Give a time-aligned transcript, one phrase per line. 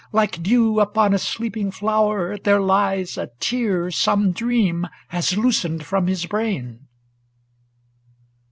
[0.11, 6.07] Like dew upon a sleeping flower, there lies A tear some Dream has loosened from
[6.07, 6.87] his brain.'